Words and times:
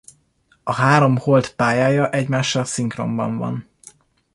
A 0.63 0.73
három 0.73 1.17
hold 1.17 1.53
pályája 1.55 2.09
egymással 2.09 2.65
szinkronban 2.65 3.37
van. 3.37 3.67